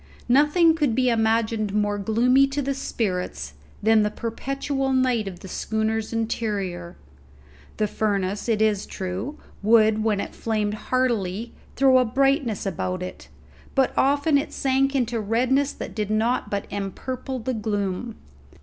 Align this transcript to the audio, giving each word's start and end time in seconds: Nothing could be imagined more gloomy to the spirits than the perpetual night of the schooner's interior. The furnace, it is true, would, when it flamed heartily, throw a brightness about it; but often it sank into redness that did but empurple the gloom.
Nothing 0.27 0.73
could 0.75 0.95
be 0.95 1.09
imagined 1.11 1.75
more 1.75 1.99
gloomy 1.99 2.47
to 2.47 2.63
the 2.63 2.73
spirits 2.73 3.53
than 3.83 4.01
the 4.01 4.09
perpetual 4.09 4.91
night 4.93 5.27
of 5.27 5.41
the 5.41 5.47
schooner's 5.47 6.11
interior. 6.11 6.95
The 7.77 7.85
furnace, 7.85 8.49
it 8.49 8.63
is 8.63 8.87
true, 8.87 9.37
would, 9.61 10.03
when 10.03 10.19
it 10.19 10.33
flamed 10.33 10.73
heartily, 10.89 11.53
throw 11.75 11.99
a 11.99 12.05
brightness 12.05 12.65
about 12.65 13.03
it; 13.03 13.27
but 13.75 13.93
often 13.95 14.39
it 14.39 14.51
sank 14.51 14.95
into 14.95 15.19
redness 15.21 15.71
that 15.71 15.93
did 15.93 16.07
but 16.09 16.65
empurple 16.71 17.37
the 17.45 17.53
gloom. 17.53 18.15